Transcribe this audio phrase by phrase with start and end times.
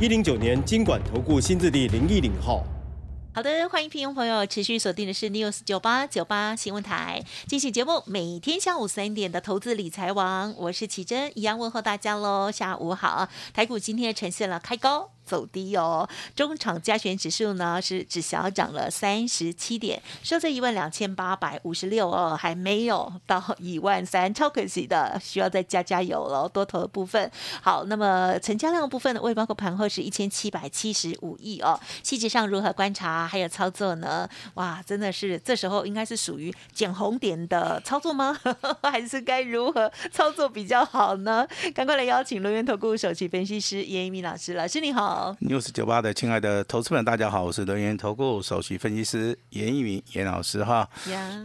[0.00, 2.62] 一零九年金管投顾新字第零一零号。
[3.34, 13.28] 好的，欢迎听众朋友持续锁定的是 news 九八九八新闻台，进行节目，每天下午三点的投资理财王，我是奇珍，一样问候大家喽，下午好。
[13.52, 15.10] 台股今天呈现了开高。
[15.28, 26.48] 走低哦，中场加权指数呢是只小涨了三十七点，收在一万两千八百五十六哦，还没有到一万三，超可惜的，需要再加加油了。
[26.48, 31.78] 多头的部分，好，那么成交量部分呢，未包括盘后是一千七百七十五亿哦。
[32.02, 34.26] 细节上如何观察还有操作呢？
[34.54, 38.34] 哇，真的是这时候应该是属于捡红点的操作吗？
[38.82, 41.46] 还是该如何操作比较好呢？
[41.74, 45.17] 赶快来邀请龙源投顾首席分析师严一鸣老师，老师你好。
[45.40, 50.88] News 九八的亲爱的投资们，大家好，我是轮源投顾首席分析师严一鸣严老师哈。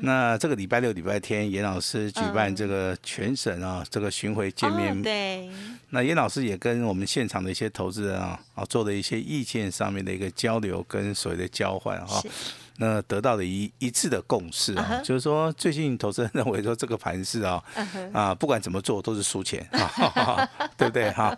[0.02, 5.02] 那这个礼拜六、礼拜天，严老师举办这个全省啊这个巡回见面。
[5.02, 5.50] 对。
[5.90, 12.22] 那严老师也跟我们现场的一些投资人啊啊做了一些意见上面的一个交流跟所谓的交换哈。
[12.78, 17.64] 那得到了一一致的共识啊，就是说最近投资人认为说这个盘势啊，
[18.12, 21.38] 啊不管怎么做都是输钱啊， 对不对哈？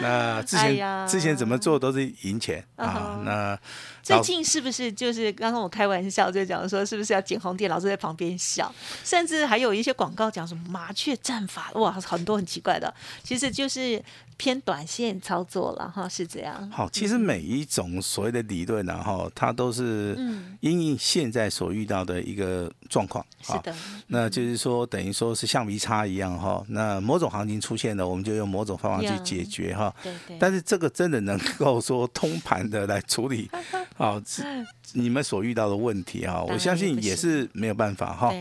[0.00, 3.20] 那之前之前怎么做都是赢钱啊。
[3.24, 3.58] 那
[4.02, 7.70] 最近是不是就是刚刚我开玩笑就讲说，是不是要捡红点？
[7.70, 14.02] 老师在旁边笑，甚至还有一些广告讲什么麻雀战法，哇，很多很奇怪的，其实就是。
[14.40, 16.70] 偏短线操作了哈，是这样。
[16.70, 20.16] 好，其实每一种所谓的理论呢，哈，它都是
[20.60, 23.22] 因应现在所遇到的一个状况。
[23.42, 23.74] 是的。
[24.06, 26.64] 那就是说，等于说是橡皮擦一样哈。
[26.68, 29.94] 那某种行情出现了，我们就用某种方法去解决哈。
[30.02, 30.38] 对对。
[30.40, 33.50] 但是这个真的能够说通盘的来处理，
[33.94, 34.18] 好，
[34.94, 38.32] 你们所遇到的问题哈，我相信也是没有办法哈。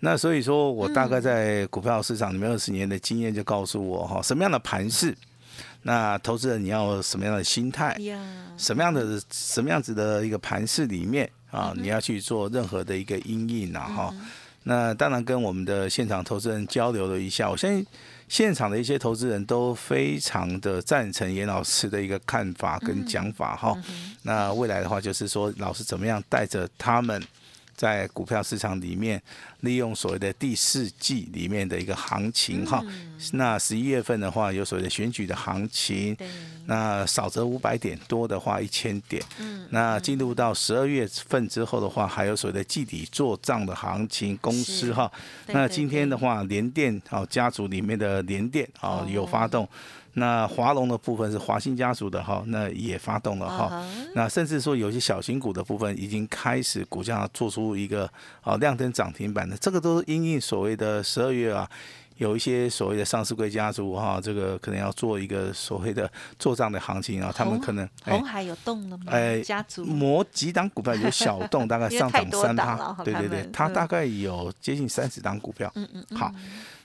[0.00, 5.16] 那所以说我大概在股票市场里面二十年的经验就告诉我哈，什么样的盘势。
[5.82, 7.96] 那投资人你要什么样的心态？
[8.56, 11.72] 什么样的什么样子的一个盘势里面啊？
[11.76, 14.14] 你要去做任何的一个阴影啊哈。
[14.64, 17.86] 那当然跟我们的现场投资人交流了一下，我相信
[18.28, 23.74] 现场的一些投资人都非常的赞成严老师的一个看法跟讲法哈。
[24.22, 27.22] 那未来的话就是说，老师怎么样带着他们。
[27.78, 29.22] 在股票市场里面，
[29.60, 32.84] 利用所谓的第四季里面的一个行情哈，
[33.32, 36.16] 那十一月份的话有所谓的选举的行情，
[36.66, 39.22] 那少则五百点，多的话一千点，
[39.70, 45.10] 那进入到十二月份之后的话，还有所谓的季底做账的行情，公司哈，
[45.46, 49.06] 那今天的话联电哦家族里面的联电哦。
[49.08, 49.68] 有发动。
[50.18, 53.84] 那华龙的部分是华兴家族的哈，那也发动了哈。
[54.14, 58.10] 那甚至说有些小型股的部分已经开始股价做出一个
[58.42, 61.68] 啊亮灯涨停板的，这个都是因应所谓的十二月啊，
[62.16, 69.04] 有一些所谓的上市贵家族哈，这个可能要做一个所谓的做账的行情啊，他们可能红海有动了吗？
[69.08, 75.70] 哎，家族某几档股票有小动，大概 上涨三趴，对对对，它大概有接近三十档股票。
[75.74, 76.32] 嗯嗯，好。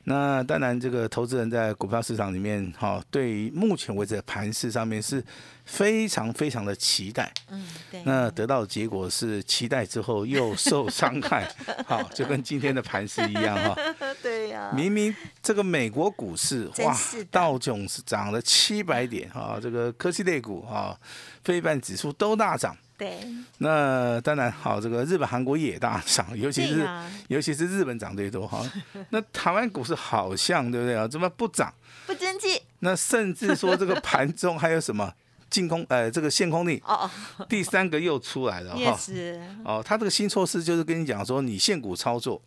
[0.06, 5.24] 那当然，这个投资人在股票市场里面，哈，对于目前为止的盘势上面是
[5.64, 7.32] 非常非常的期待。
[7.50, 8.04] 嗯，对。
[8.04, 11.50] 那得到的结果是期待之后又受伤害，
[11.88, 13.78] 好，就跟今天的盘势一样，哈。
[14.22, 14.72] 对呀。
[14.76, 16.98] 明明这个美国股市哇，
[17.32, 21.00] 道琼斯涨了七百点，哈，这个科技类股哈，
[21.46, 22.76] 非半指数都大涨。
[23.04, 23.28] 对，
[23.58, 26.88] 那当然好，这个日本、韩国也大涨，尤其是
[27.28, 28.66] 尤其是日本涨最多哈。
[29.12, 31.06] 那台湾股市好像对不对啊？
[31.06, 31.74] 怎么不涨？
[32.08, 32.62] 不争气。
[32.80, 35.12] 那甚至说这个盘中还有什么
[35.50, 35.86] 净空？
[35.90, 37.10] 呃，这个限空令哦，
[37.50, 38.98] 第三个又出来了哈。
[39.66, 42.42] 哦，他这个新措施就是跟你讲说，你限股操作，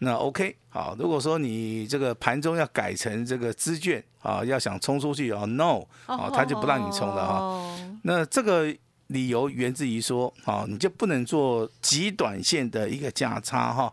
[0.00, 0.94] 那 OK 好。
[0.98, 7.78] 如果说你这个盘中要改成这个资券啊，要想冲出去啊，No 啊，他就不让你冲了哈。
[8.02, 8.76] 那这个。
[9.08, 13.92] 理由源自于说，啊，你就不能做极短线的一个价差哈，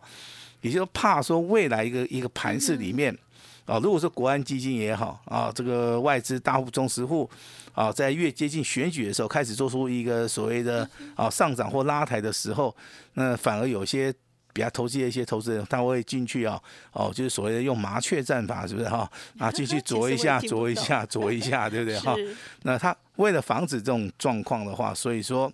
[0.60, 3.16] 也就怕说未来一个一个盘市里面，
[3.64, 7.28] 啊，如果说国安基金也好，啊，这个外资大户、中实户，
[7.72, 12.74] 啊，在越接近选举的时候开始做出一个所谓的啊上涨或拉抬的时候，
[13.14, 14.12] 那反而有些
[14.54, 16.58] 比较投机的一些投资人，他会进去啊，
[16.92, 19.10] 哦，就是所谓的用麻雀战法，是不是哈？
[19.38, 22.14] 啊，进去啄一下，啄一下， 啄一下，对不对哈？
[22.62, 25.52] 那他为了防止这种状况的话，所以说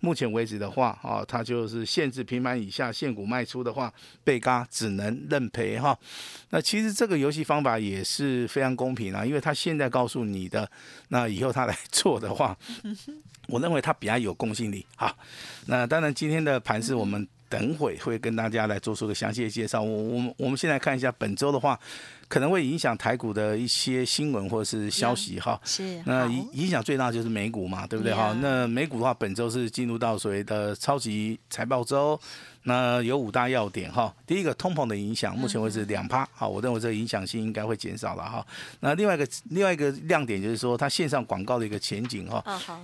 [0.00, 3.90] 目前为止的话，啊，他就是限制平盘以下限股卖出的话，
[4.22, 5.98] 被嘎只能认赔哈。
[6.50, 10.70] 那其实这个游戏方法也是非常公平啊，因为他现在告诉你的，
[11.08, 12.54] 那以后他来做的话，
[13.48, 15.14] 我认为他比较有公信力哈。
[15.66, 17.26] 那当然今天的盘是我们。
[17.52, 19.82] 等会会跟大家来做出个详细的介绍。
[19.82, 21.78] 我我们我们先来看一下本周的话，
[22.28, 25.60] 可能会影响台股的一些新闻或者是消息哈。
[25.62, 26.02] 是。
[26.06, 28.34] 那影影响最大就是美股嘛，对不对哈？
[28.40, 32.18] 那美股的话，本周是进入到所谓的超级财报周。
[32.64, 34.14] 那有五大要点哈。
[34.26, 38.46] 第一个，通膨的影响，目前为止两趴，好，我认为这个影响性应该会减少了哈。
[38.80, 42.42] 那另外一个另外一个亮点就是说，它线上广告的一个前景哈。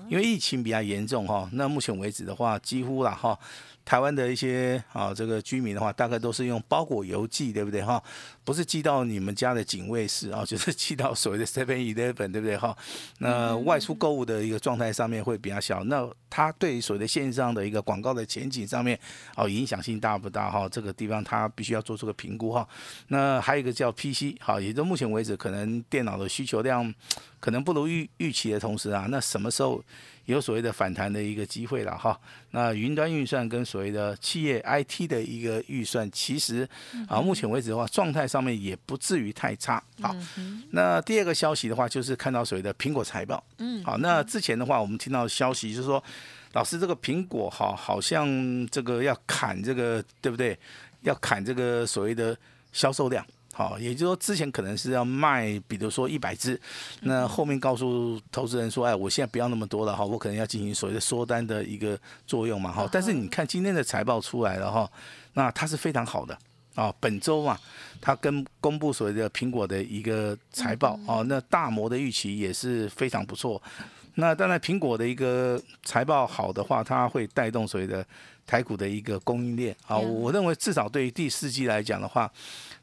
[0.08, 3.38] 因为疫情比较严重哈，那目前为止的话，几乎了哈。
[3.84, 8.02] 台湾的一些啊，这个居民的话，大概都是用包裹邮寄，对不对哈？
[8.44, 12.76] 不是寄到你们家的警卫室啊， 就是寄到所谓的 Seven Eleven，对不对哈？
[13.20, 15.82] 那外出购物的一个状态上面会比较小。
[15.84, 18.98] 那它对所谓的线上的一个广告的前景上面，
[19.36, 20.67] 哦，影响性大不大哈？
[20.69, 22.67] 这个地方它必须要做出个评估哈。
[23.09, 26.93] 那还有一个叫 PC，好，也就目前为止可能电脑的需求量
[27.38, 29.85] 可能不如预预期的同时啊，那什么时候？
[30.29, 32.20] 有所谓的反弹的一个机会了哈，
[32.50, 36.69] 那云端运算跟所谓的企业 IT 的一个预算，其实
[37.09, 39.82] 啊，目前为止的话，状态上面也不至于太差。
[40.03, 40.14] 好，
[40.73, 43.43] 那第二个消息的话，就是看到所谓的苹果财报。
[43.56, 46.05] 嗯，好，那之前的话，我们听到消息就是说，
[46.53, 48.27] 老师这个苹果哈，好像
[48.69, 50.59] 这个要砍这个，对不对？
[51.03, 52.37] 要砍这个所谓的
[52.73, 53.25] 销售量。
[53.55, 56.61] 好，也就是说，之前可能是要卖，比如说一百只，
[57.00, 62.89] 那后面告诉投资人说，哎，我现在不要那么多了哈，我可能要进行所谓的缩单的一个作用嘛哈。
[62.93, 64.89] 但是你看今天的财报出来了哈，
[65.33, 66.39] 那它是非常好的
[66.77, 66.95] 啊。
[67.00, 67.59] 本周嘛，
[68.00, 73.61] 它跟公布所谓的苹果的一个财报哦，那大摩的预期也是非常不错。
[74.20, 78.05] 那当然，苹果的一个财报好的话，它会带动所谓的
[78.44, 79.97] 台股的一个供应链啊。
[79.97, 82.31] 我认为至少对于第四季来讲的话。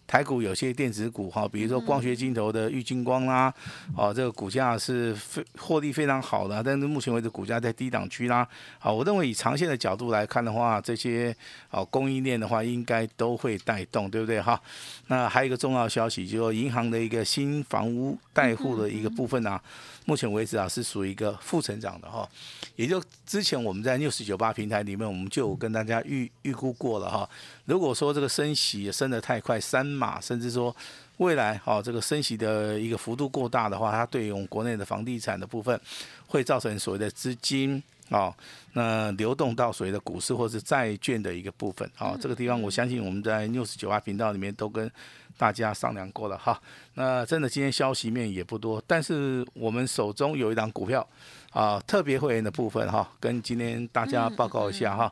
[0.07, 3.53] 台股有些电子股哈，比如说光学镜头的玉金光啦，
[3.95, 8.47] 哦，这个股价是非获利非常好的，但是目前为止股价在低档区啦。
[8.77, 11.35] 好，我认为以长线的角度来看的话，这些
[11.71, 14.61] 哦供应链的话应该都会带动，对不对哈？
[15.07, 19.61] 那还有一个重要消息，就是说银行的一个新房屋贷户的一个部分啊。
[20.07, 22.29] 目前为止啊，是属于一个负成长的哈，
[22.75, 27.27] 也就之前我们在六四九八平台里面，我们就跟大家预预估过了哈。
[27.65, 30.75] 如果说这个升息升得太快，三码，甚至说
[31.17, 35.79] 未来哦这个升息的一个幅度过大的话，它对于我们国内的房地产的部分，
[36.27, 38.33] 会造成所谓的资金哦，
[38.73, 42.17] 那流动到所谓的股市或是债券的一个部分哦。
[42.21, 44.89] 这个地方我相信我们在六十九八频道里面都跟。
[45.37, 46.57] 大家商量过了哈，
[46.93, 51.05] 那真的今天消息面也不多，但是我们手中有一档股票
[51.51, 55.11] 啊，特别会员的部分哈，跟今天大家报告一下哈，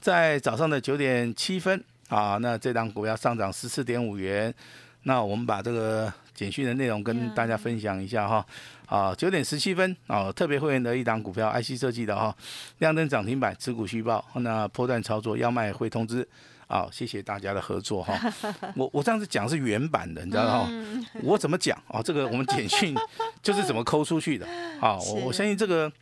[0.00, 1.82] 在早上的九点七分
[2.14, 4.54] 啊，那这档股票上涨十四点五元，
[5.02, 8.46] 那我们把这个简讯的内容跟大家分享一下哈，
[8.86, 12.32] 啊九点十七分啊，特别会员的一档股票，IC 设计的哈，
[12.78, 16.26] 亮灯涨停板，持股续报，那破断操作要卖会通知。
[16.68, 18.18] 好，谢谢大家的合作哈。
[18.74, 21.04] 我我这样子讲是原版的，你知道吗？
[21.22, 22.00] 我怎么讲啊？
[22.00, 22.94] 这个我们简讯
[23.42, 24.46] 就是怎么 抠出去的。
[24.80, 25.92] 啊，我我相信这个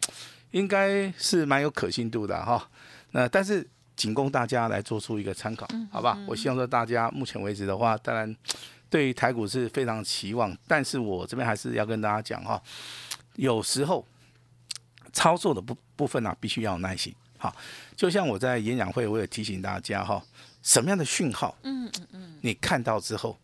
[0.51, 2.69] 应该是蛮有可信度的哈。
[3.11, 3.67] 那但是
[4.03, 6.19] 仅供大家来做出一个参考，好吧？
[6.27, 8.37] 我希望说大家目前为止的话，当然
[8.91, 12.61] 对于台股是非常期望，但是我这边还是要跟大家讲哈，
[13.37, 14.05] 有时候
[15.13, 17.15] 操作的部部分呢，必须要有耐心。
[17.39, 17.55] 好，
[17.95, 20.21] 就像我在演讲会，我也提醒大家哈。
[20.65, 21.57] 什么样的讯号？
[21.63, 23.39] 嗯嗯嗯，你看到之后，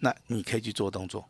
[0.00, 1.24] 那你可以去做动作。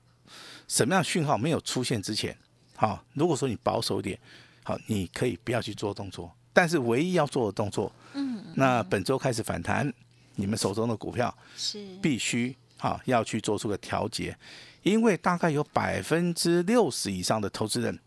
[0.68, 2.34] 什么样讯号没有出现之前，
[2.76, 4.18] 好，如果说你保守一点，
[4.64, 6.34] 好，你可以不要去做动作。
[6.52, 9.92] 但是唯一要做的动作，嗯，那本周开始反弹，
[10.34, 14.36] 你们手中的股票是必须啊要去做出个调节，
[14.82, 17.98] 因为大概有百分之六十以上的投资人，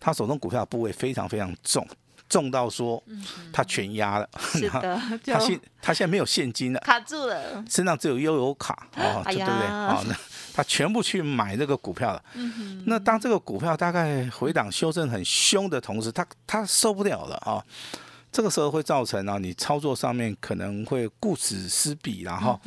[0.00, 1.86] 他手中股票部位非常非常重。
[2.32, 3.02] 重到说，
[3.52, 9.66] 他全压了，是的， 他现他现在没有现金了，卡住了，身上只有悠游卡，哦，对不对？
[9.68, 10.16] 哦，那
[10.54, 12.22] 他全部去买这个股票了。
[12.86, 17.62] 那当这个股票大概回档修正很凶的同时，他他受不了了啊！
[18.32, 22.58] 这个时候会造成啊，你操作上面可能会顾此失彼然后，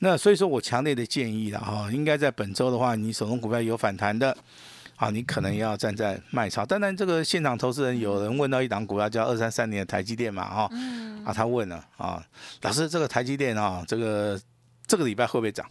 [0.00, 4.36] 那所以说我强烈的建议了哈，应该在本周的话，你手中股票有反弹的。
[4.98, 6.64] 好，你可能要站在卖超。
[6.64, 10.70] 当然，这个现场投资人有人问到一档股票叫二三三年的台积电嘛，哈，
[11.22, 12.24] 啊，他问了啊，
[12.62, 14.40] 老师，这个台积电啊，这个
[14.86, 15.66] 这个礼拜会不会涨？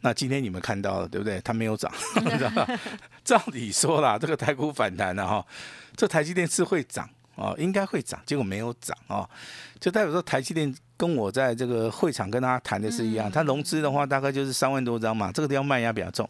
[0.00, 1.40] 那今天你们看到了，对不对？
[1.42, 1.92] 它没有涨，
[3.22, 5.46] 照理说啦，这个台股反弹了哈，
[5.94, 9.28] 这台积电是会涨啊，应该会涨，结果没有涨啊，
[9.78, 16.28] 就代表说台积电跟我在这个会场跟他谈的是一样，它融资的话大概就是三万多张嘛，这个地方卖压比较重。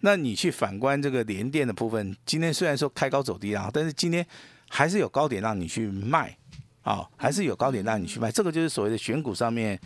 [0.00, 4.24] 那你去反观这个连电的部分，今天虽然说开高走低啊，但是今天
[4.68, 6.36] 还是有高点让你去卖
[6.82, 9.78] 啊，还是有高点让你去卖，这个就是所谓的选股上面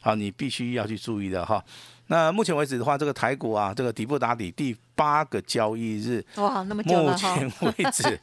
[0.00, 1.62] 啊，你必须要去注意的哈。
[2.08, 8.18] 那目前为止的话，这个台股啊，这个底部打底第八个交易日，哇，那么久目前为止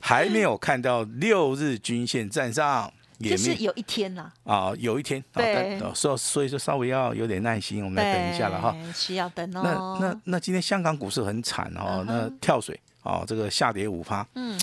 [0.00, 4.32] 还没有看到六日均线站上，就是有一天啦。
[4.44, 8.76] 啊，有一天，对，所所以说稍微要有点耐心，我们来等一下了哈。
[8.94, 9.98] 需要等哦。
[10.00, 14.26] 那那那今天香港股市很惨哦，那跳水哦，这个下跌五趴。
[14.34, 14.58] 嗯。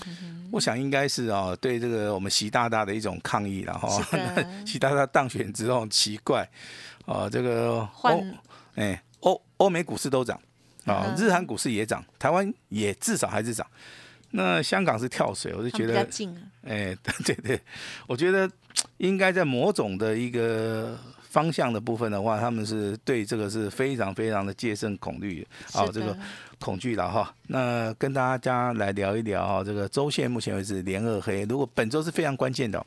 [0.51, 3.89] 我想应该是哦，对这个我们习大大的一种抗议了哈。
[4.67, 6.47] 习大大当选之后奇怪，
[7.05, 8.23] 哦，这个欧。
[8.75, 10.39] 哎，欧欧美股市都涨
[10.85, 13.65] 啊，日韩股市也涨，台湾也至少还是涨。
[14.35, 16.01] 那香港是跳水，我就觉得，
[16.65, 17.59] 哎，对对，
[18.07, 18.49] 我觉得
[18.97, 26.17] 应该在某种的一个方向的部分的话，他们是对这个是非常非常的戒慎恐惧啊，这个
[26.59, 27.31] 恐惧了哈。
[27.47, 32.83] 那跟大家来聊一聊哈，这个周线目前为止连二黑，如果本周是非常关键的。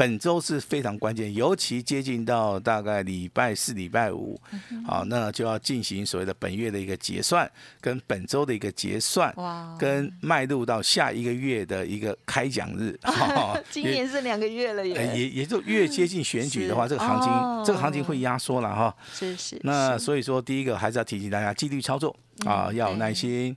[0.00, 4.40] 本周是非常关键，尤其接近到大概礼拜四、礼拜五，
[4.86, 7.46] 好，那就要进行所谓的本月的一个结算，
[7.82, 9.30] 跟本周的一个结算，
[9.78, 12.98] 跟迈入到下一个月的一个开奖日。
[13.70, 18.96] 今年是两个月了，也 也也就越接近选举的话，这个行情这个行情会压缩了哈。
[19.12, 19.60] 是是。
[19.64, 22.16] 那所以说，第一个还是要提醒大家纪律操作
[22.46, 23.54] 啊，要有耐心。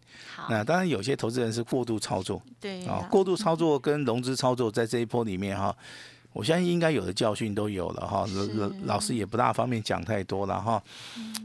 [0.49, 5.73] 那当然有些投资人是过度操作，对啊，过度操作跟融资操作在这一波里面哈。
[6.33, 10.81] 我相信应该有的教训都有了哈，老老师也不大方便讲太多了哈。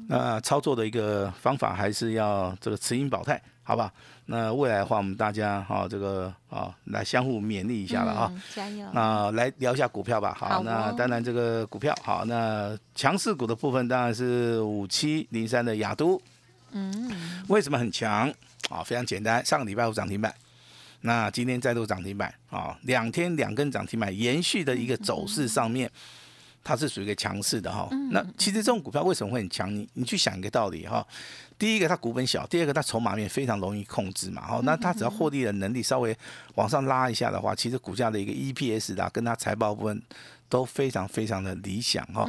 [0.09, 3.93] 那操作的一个方法还是要这个持盈保泰，好吧？
[4.31, 8.33] 那未来的话，我们大家哈这个啊来相互勉励一下了啊。
[8.55, 8.87] 加油！
[8.93, 10.37] 那来聊一下股票吧。
[10.39, 16.21] 好，那当然这个股票好，那强势股的部分当然是五七零三的雅都。
[16.73, 17.11] 嗯。
[17.49, 18.33] 为什么很强？
[18.69, 20.35] 啊，非常简单，上个礼拜五涨停板。
[21.03, 25.91] 那今天再度涨停板啊，两天两根涨停板，延续的一个走势上面，
[26.69, 27.89] 它是属于一个强势的哈。
[28.11, 29.75] 那其实这种股票为什么会很强？
[29.75, 31.07] 你你去想一个道理哈。
[31.59, 34.43] 第一个它股本小，第二个它筹码面非常容易控制嘛。
[34.43, 36.15] 哈，那它只要获利的能力稍微
[36.57, 40.03] 往上拉一下的话，其实股价的一个 EPS 啊，跟它财报部分。
[40.51, 42.25] 都非常非常的理想哈，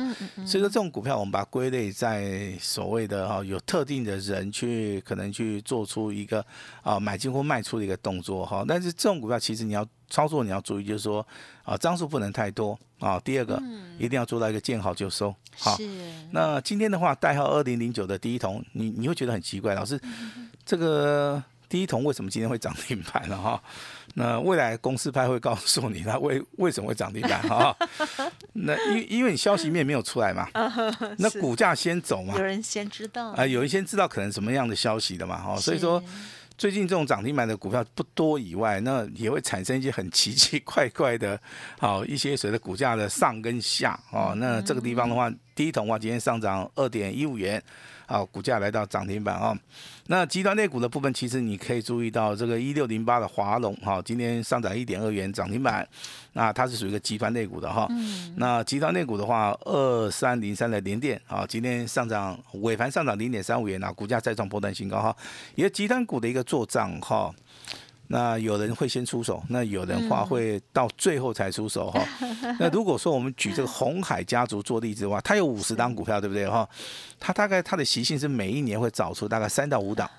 [0.45, 6.45] 所以说这种股票我们把它归类在所谓的哈有特定的人去可能去做出一个
[6.81, 11.25] 啊买进或卖出的一个动作哈，但是这种股票其实你要操作你要注意就是说
[11.63, 13.61] 啊张数不能太多啊，第二个
[13.97, 15.77] 一定要做到一个见好就收好。
[16.31, 19.99] 那今天的话代号二零零九的第一桶，你你会觉得很奇怪，老师
[20.65, 21.43] 这个。
[21.69, 23.61] 第一桶为什么今天会涨停板了哈？
[24.15, 27.77] 那未来公司派会告诉你它为为什么会涨停板哈？
[28.53, 30.49] 那因因为你消息面没有出来嘛，
[31.19, 36.03] 那股价先走嘛，有人先知道啊，有人先知道可能什么样的消息的嘛哈，所以说
[36.59, 41.39] 最近这种涨停板的股票不多以外，那也会产生一些很奇奇怪怪的，
[41.79, 44.33] 好一些随着股价的上跟下哦。
[44.35, 47.63] 那这个地方的话，第一桶的话今天上涨二点一五元。
[48.09, 49.55] 好，股价来到涨停板啊。
[50.07, 55.87] 那集团内股的部分，其实你可以注意到这个一六零八的华龙，哈，今天上涨一点二元涨停板。
[56.33, 57.87] 那它是属于一个集团内股的哈。
[58.37, 65.15] 那集团内股的话，二三零三的联电，啊，今天上涨尾盘上涨零点三五元啊，股价再创波段新高哈。
[65.53, 67.31] 也集团股的一个做账哈。
[68.11, 72.03] 那有人会先出手，那有人话会到最后才出手哈。
[72.59, 76.67] 那如果说我们举这个红海家族做例子的话，它有五十档股票，对不对哈？
[77.19, 80.09] 它大概它的习性是每一年会找出大概三到五档，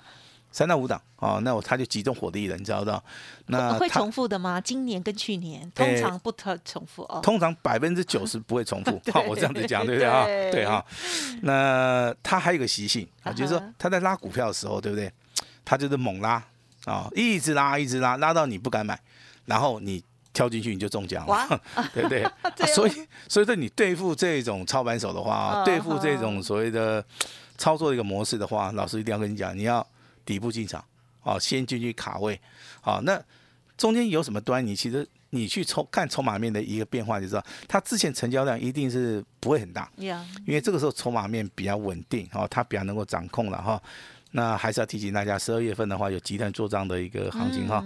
[0.53, 1.41] 三到五档哦。
[1.43, 3.03] 那我他就集中火力了，你知道不？
[3.47, 4.61] 那会重复的吗？
[4.61, 7.19] 今年跟去年通常不特重复哦。
[7.21, 10.23] 通常百分之九十不会重复， 好，我这样子讲对不对啊？
[10.49, 10.85] 对哈。
[11.41, 15.11] 那他还有个习性啊，就是说他在拉股票的时候，对不对？
[15.65, 16.41] 他就是猛拉。
[16.85, 18.99] 啊，一直拉，一直拉，拉到你不敢买，
[19.45, 21.61] 然后你跳进去你就中奖了，
[21.93, 22.25] 对不对？
[22.73, 22.91] 所以，
[23.27, 27.03] 所以说你对付这种操盘手的话，对付这种所谓的
[27.57, 29.85] 操作一个模式的话，老师一定要跟你讲，你要
[30.25, 30.83] 底部进场，
[31.23, 32.39] 哦，先进去卡位，
[32.81, 33.21] 好，那
[33.77, 34.75] 中间有什么端倪？
[34.75, 43.81] 其实你去抽看筹码面的一个变化，就知道它之前成交量一定是不会很大，因为这个时候筹码面比较稳定，哦，它比较能够掌控了哈。
[44.31, 47.83] 那还是要提醒大家，十二月份的话有集团做账的一个行情哈。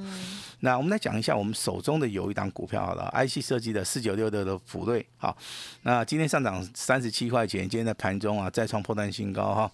[0.61, 5.35] 那我们来讲一下我们手中的有一档股票好了，IC 设计的四九六六的普瑞，好，
[5.83, 9.71] 那今天上涨三十七块钱，今天在盘中啊再创破断新高哈，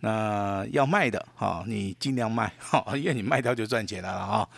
[0.00, 4.48] 那要卖的哈，你尽量卖哈， 因为你卖掉就赚钱了哈。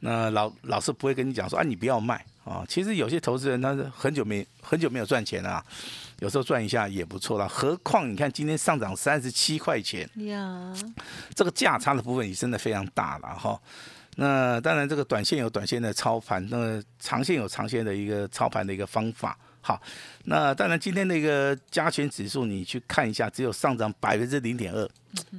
[0.00, 2.64] 那老老师不会跟你讲说啊，你不要卖啊。
[2.68, 5.64] 其实有些投资人他是很久没很久没有赚钱了，
[6.20, 7.48] 有时候赚一下也不错啦。
[7.48, 10.72] 何况你看今天上涨三十七块钱，呀，
[11.34, 13.60] 这个价差的部分也真的非常大了哈。
[14.16, 19.36] 那当然这个短线有短线的操盘，那长线有长线的一个操盘的一个方法。
[19.64, 19.80] 好，
[20.24, 24.90] 那当然今天那个加权指数你去看一下，只有上涨百分之零点二，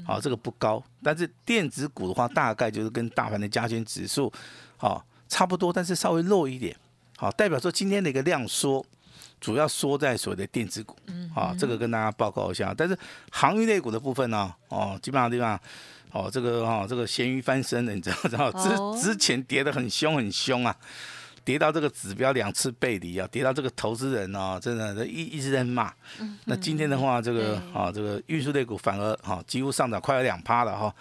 [0.05, 0.81] 好，这个不高。
[1.03, 4.31] 但是电子股的话，大概就是跟大盘的加权指数，
[4.77, 6.73] 好，差不多，但是稍微弱一点。
[7.17, 8.83] 好，代表说今天的一个量缩，
[9.43, 10.95] 主要缩在所谓的电子股，
[11.35, 12.73] 啊，这个跟大家报告一下。
[12.75, 12.97] 但是
[13.29, 15.59] 航运类股的部分呢，哦，基本上地方，
[16.13, 18.49] 哦，这个哈，这个咸鱼翻身了，你知道 知道？
[18.53, 20.73] 之之前跌得很凶很凶啊。
[21.43, 25.93] 跌到这个指标两次背离啊，跌到这个投资人哦，真的一一直在骂。
[26.45, 30.95] 那今天的话，这个啊，这个运输类股反而哈几乎上涨快要两趴了哈。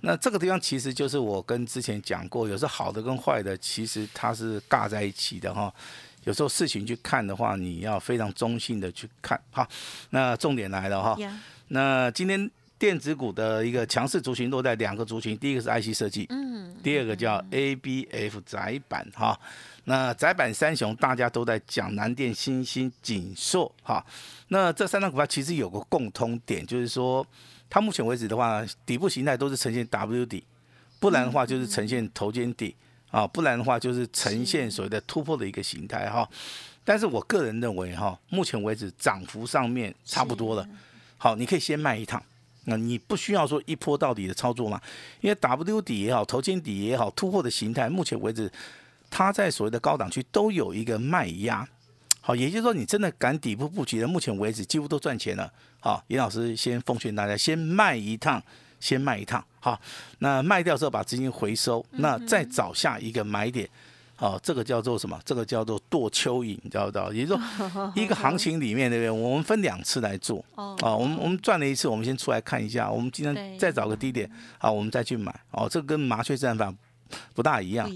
[0.00, 5.72] 那这个地方其实就是我跟之前讲过，有时候好的跟坏的其实它是尬在一起的哈。
[6.24, 9.68] 有时候事情去看的话，你要非常中性的去看哈。
[10.10, 11.16] 那重点来了哈。
[11.68, 19.38] 那今天电子股的一个强势族群落在两个族群，第一个是 IC 设计，嗯，第二个叫 ABF 窄板哈。
[19.84, 24.04] 那窄板三雄大家都在讲南电、新兴、锦硕，哈。
[24.48, 27.26] 那这三张股票其实有个共通点，就是说
[27.68, 30.44] 它目前为止的话，底部形态都是呈现 W 底，
[30.98, 32.74] 不然的话就是呈现头肩底，
[33.14, 36.28] 啊，不然的话就是呈现所谓的突破的一个形态，哈。
[36.84, 40.68] 但是我个人认为，哈，目前为止涨幅上面差不多了，
[41.16, 42.20] 好，你可以先卖一趟，
[42.64, 44.80] 那你不需要说一波到底的操作嘛，
[45.20, 48.50] 因为 W 底也好，头肩底也好，突破的形态，目前为止。
[49.16, 51.64] 它在所谓的高档区都有一个卖压，
[52.20, 55.48] 好，也就是说你真的敢底部布局的，目前为止几乎都赚钱了。
[55.78, 58.42] 好，严老师先奉劝大家先卖一趟，
[58.84, 59.80] 先卖一趟，好，
[60.18, 63.66] 那卖掉之后把资金回收，那再找下一个买点，
[64.14, 65.18] 好，这个叫做什么？
[65.24, 67.10] 这个叫做剁蚯蚓，你知道不知道？
[67.10, 69.10] 也就是说 一个行情里面，对不对？
[69.10, 76.70] 我们分两次来做，哦，我们我们赚了一次，我们先出来看一下，我们今天再找个低点，好，我们再去买，哦，这个跟麻雀战法。
[77.32, 77.88] 不大一样，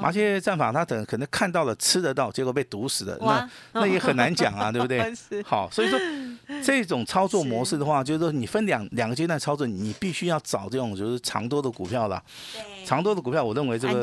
[0.00, 3.50] 麻雀战法，它等可能看到了吃得到，结果被毒死了，那
[3.80, 5.12] 那也很难讲啊，对不对？
[5.42, 5.98] 好，所以说
[6.62, 12.22] 这种操作模式的话，就是说你分两两个阶段操作，你必须要找这种就是长多的股票啦。
[12.84, 14.00] 长多的股票，我认为这个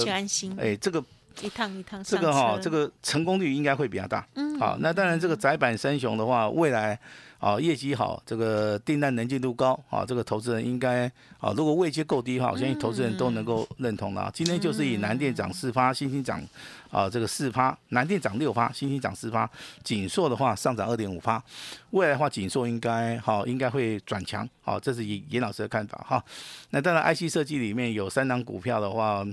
[0.58, 1.04] 哎，这个
[1.42, 4.28] 一趟一趟，这个哈，这个成功率应该会比较大。
[4.36, 7.00] 嗯，好，那当然这个窄板三雄的话，未来。
[7.40, 11.06] 啊，业绩好，这个订单能见度高，啊，这个投资人应该
[11.40, 14.32] 啊，如果位阶够低的话，我相信投资人都能够认同的啊。
[14.34, 16.42] 今天就是以南电涨四发，新兴涨
[16.90, 19.48] 啊，这个四发，南电涨六发，新兴涨四发，
[19.84, 21.44] 锦硕的话上涨二点五发，
[21.92, 26.24] 未来的话锦硕应该好，应该会转强，好，这是严严老师的看法哈。
[26.72, 29.24] 那当然，IC 设计里面有三档股票的话，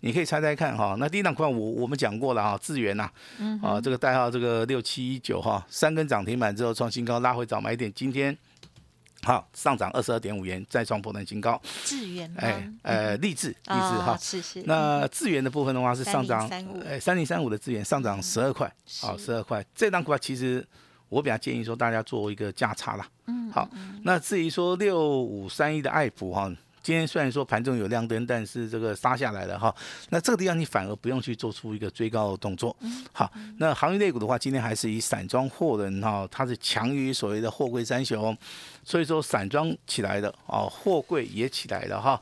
[0.00, 0.96] 你可以猜猜看哈。
[0.98, 3.10] 那第一档股票我我们讲过了哈，智源呐，
[3.62, 7.48] 啊，这个代号这个六七一九哈，三根涨停板之后创新高，拉回。
[7.54, 8.36] 早买点，今天
[9.22, 11.60] 好上涨二十二点五元，再创破断新高。
[11.84, 14.60] 智源，哎，呃，励志，励志哈，是是。
[14.64, 16.50] 那智源的部分的话是上涨，
[16.84, 18.68] 哎，三零三五的智源上涨十二块，
[19.00, 19.64] 好，十二块。
[19.72, 20.66] 这档股票其实
[21.08, 23.08] 我比较建议说大家做一个价差啦。
[23.28, 23.70] 嗯，好。
[24.02, 26.52] 那至于说六五三一的爱普哈。
[26.84, 29.74] 今天虽然说盘中有亮灯，但是这个杀下来了哈。
[30.10, 32.76] 那这个地方你反而不用去做出一个追高的动作。
[33.10, 38.36] 好，那行业类股的话，今天还是以散装货轮哈，它是强于所谓的货柜三雄，
[38.84, 42.20] 所以说散装起来的啊，货柜也起来了哈。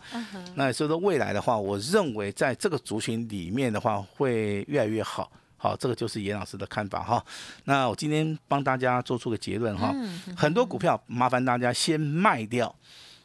[0.55, 5.29] 那所以说未来的话，我认为在这个族群里面的话，会越来越好。
[5.57, 7.25] 好，这个就是严老师的看法哈。
[7.65, 9.93] 那我今天帮大家做出个结论哈，
[10.37, 12.73] 很多股票麻烦大家先卖掉。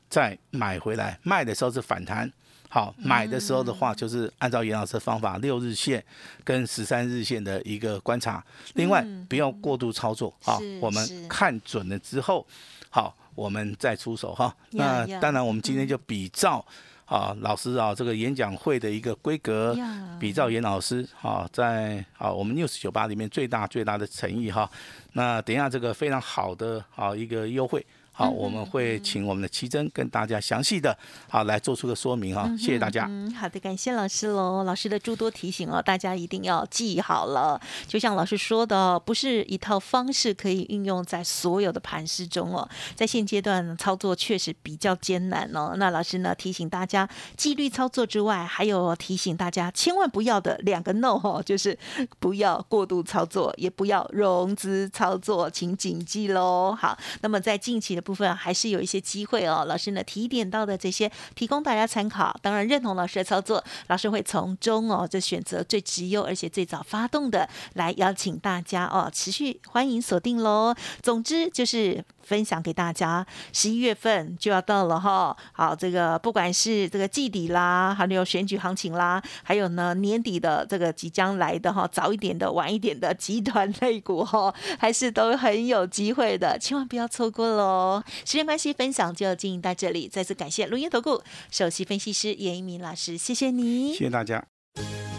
[0.10, 2.32] 再买回来，卖的时候是反弹，
[2.70, 6.04] 好，买的时候的话就是按照严老师的方法，六日线
[6.43, 8.43] 跟十三日线的一个观察，
[8.76, 12.46] 另外不要过度操作，好，我们看准了之后，
[12.89, 14.56] 好，我们再出手哈。
[14.72, 16.65] 那当然，我们今天就比照
[17.06, 19.78] 啊老师啊这个演讲会的一个规格，
[20.20, 24.70] 比照严老师啊在啊我们 news 酒吧里面最大最大的诚意哈。
[25.13, 27.86] 那等一下这个非常好的啊一个优惠。
[28.17, 30.97] 好，我们会请我们的奇珍跟大家详细的
[31.30, 33.06] 好来做出个说明哈，谢谢大家。
[33.08, 37.62] 嗯，好的，感谢老师喽，老师的诸多提醒哦，大家一定要记好了。
[37.88, 45.75] 就像老师说的，不是一套方式可以运用在所有的盘势中哦，在现阶段操作确实比较艰难哦。
[45.77, 51.77] 那老师呢提醒大家，纪律操作之外，还有提醒大家千万不要的两个 no 哦，就是
[52.17, 56.75] 不要过度操作，也不要融资操作，请谨记喽。
[56.75, 59.65] 好，那么在近期的部分还是有一些机会哦。
[59.67, 62.34] 老师呢提点到的这些，提供大家参考。
[62.41, 70.74] 当然认同老师的操作，老师会从中哦，就选择最直优而且最早发动的，来邀请大家哦，持续欢迎锁定喽。
[71.04, 72.06] 总之就是。
[72.28, 75.36] 分享给大家，十一月份就要到了哈。
[75.54, 88.04] 好，这个不管是这个季底啦，还有选举行情啦，还有呢年底的这个即将来的哈，早一点的、晚一点的集团类股哈，还是都很有机会的，千万不要错过喽。
[88.26, 94.46] 时间关系，分享就进行到这里，再次感谢录音投顾首席分析师严一鸣老师，谢谢你，谢谢大家。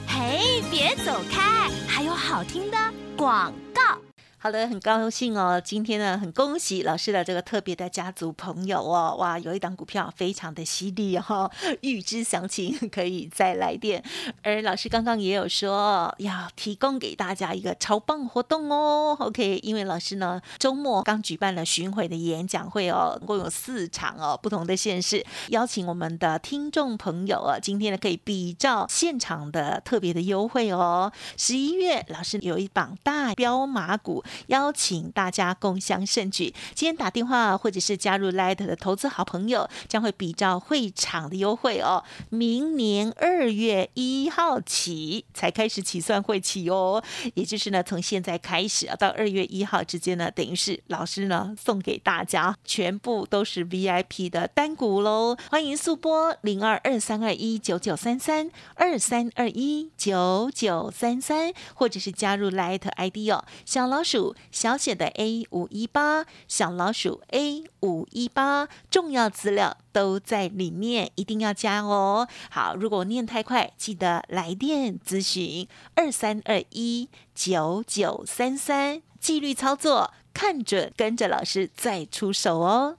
[0.07, 2.77] 嘿，别走开，还有好听的
[3.17, 4.08] 广告。
[4.41, 5.61] 好的，很高兴哦。
[5.61, 11.51] 今天呢，很恭喜老师的这个特别的家族朋友哦，哇，有一档股票非常的犀利哈。
[11.83, 14.01] 预知详情可以再来电。
[14.45, 19.17] 而老师刚刚也有说要提供给大家一个超棒活动哦。
[19.19, 31.13] OK，因为老师呢周末刚举办了巡回的演讲会哦，共有四场哦，不同的县市邀请我们的听众朋友啊，今天呢可以比照现场的特别的优惠哦。
[31.37, 34.25] 十一月老师有一榜大标马股。
[34.47, 36.55] 邀请大家共享盛举。
[36.75, 42.03] 今天打电话或者是加入 Light 的投资好朋友，将会比照会场的优惠哦。
[42.31, 47.03] 明年二月一号起才开始起算会期哦，
[47.35, 55.37] 也就是呢，从现在开始啊，到二月一号之间呢，等于是老师呢送给大家全部都是 VIP 的单股喽。
[55.51, 64.18] 欢迎速播零二二三二一九九三三二三二一九九三三，或者是加入 Light ID 哦，小老鼠
[64.51, 72.29] 小写的 A 五一八，小老鼠 A 五一八，重要资料都在里面，一定要加哦。
[72.51, 82.99] 好，如果念太快，记得来电咨询二三二一九九三三，纪律操作，看准，跟着老师再出手哦。